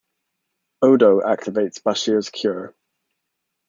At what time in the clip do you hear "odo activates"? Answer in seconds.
0.81-1.79